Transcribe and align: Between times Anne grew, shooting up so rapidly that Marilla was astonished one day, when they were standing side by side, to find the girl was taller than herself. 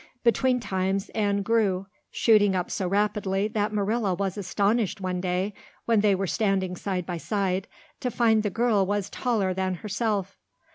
Between 0.23 0.59
times 0.59 1.09
Anne 1.09 1.43
grew, 1.43 1.85
shooting 2.09 2.55
up 2.55 2.71
so 2.71 2.87
rapidly 2.87 3.47
that 3.49 3.71
Marilla 3.71 4.15
was 4.15 4.35
astonished 4.35 4.99
one 4.99 5.21
day, 5.21 5.53
when 5.85 5.99
they 5.99 6.15
were 6.15 6.25
standing 6.25 6.75
side 6.75 7.05
by 7.05 7.17
side, 7.17 7.67
to 7.99 8.09
find 8.09 8.41
the 8.41 8.49
girl 8.49 8.83
was 8.83 9.11
taller 9.11 9.53
than 9.53 9.75
herself. 9.75 10.39